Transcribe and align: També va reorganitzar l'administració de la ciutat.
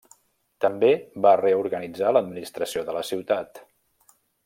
També 0.63 0.89
va 1.27 1.35
reorganitzar 1.43 2.17
l'administració 2.17 2.87
de 2.91 2.99
la 2.99 3.07
ciutat. 3.15 3.65